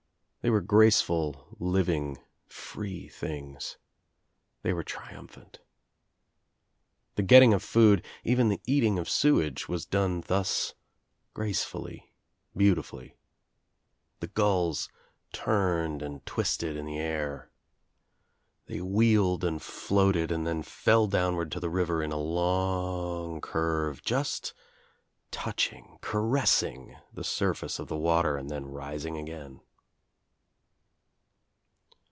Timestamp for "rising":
28.65-29.17